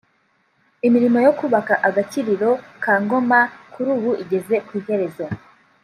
Imirimo 0.87 1.17
yo 1.25 1.31
kubaka 1.39 1.73
agakiriro 1.87 2.51
ka 2.83 2.93
Ngoma 3.03 3.39
kuri 3.73 3.89
ubu 3.97 4.11
igeze 4.23 4.55
ku 4.65 4.71
iherezo 4.79 5.25